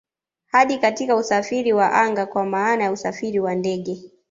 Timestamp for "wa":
1.73-1.91, 3.39-3.55